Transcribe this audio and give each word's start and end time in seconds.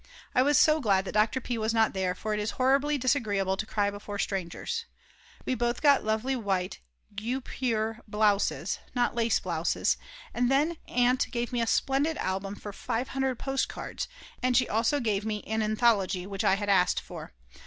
I 0.33 0.41
was 0.41 0.57
so 0.57 0.81
glad 0.81 1.05
that 1.05 1.11
Dr. 1.11 1.39
P. 1.39 1.59
was 1.59 1.75
not 1.75 1.93
there, 1.93 2.15
for 2.15 2.33
it 2.33 2.39
is 2.39 2.57
horribly 2.57 2.97
disagreeable 2.97 3.55
to 3.55 3.67
cry 3.67 3.91
before 3.91 4.17
strangers. 4.17 4.85
We 5.45 5.53
both 5.53 5.79
got 5.83 6.03
lovely 6.03 6.35
white 6.35 6.79
guipure 7.13 7.99
blouses, 8.07 8.79
not 8.95 9.13
lace 9.13 9.39
blouses, 9.39 9.97
then 10.33 10.77
Aunt 10.87 11.29
gave 11.29 11.53
me 11.53 11.61
a 11.61 11.67
splendid 11.67 12.17
album 12.17 12.55
for 12.55 12.73
500 12.73 13.37
postcards, 13.37 14.07
and 14.41 14.57
she 14.57 14.67
also 14.67 14.99
gave 14.99 15.23
me 15.23 15.43
an 15.43 15.61
anthology 15.61 16.25
which 16.25 16.43
I 16.43 16.55
had 16.55 16.67
asked 16.67 16.99
for. 16.99 17.33